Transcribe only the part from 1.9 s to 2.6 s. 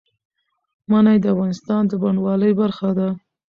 بڼوالۍ